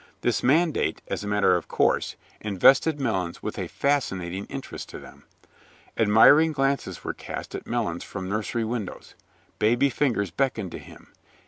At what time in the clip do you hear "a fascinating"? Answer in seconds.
3.59-4.45